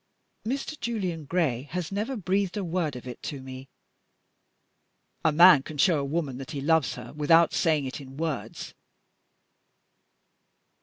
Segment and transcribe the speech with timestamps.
[0.47, 0.79] "Mr.
[0.79, 3.69] Julian Gray has never breathed a word of it to me."
[5.23, 8.73] "A man can show a woman that he loves her, without saying it in words."